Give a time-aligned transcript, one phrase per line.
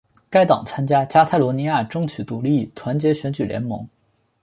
[0.31, 3.87] 该党参加加泰罗尼亚争取独立团结选举联盟。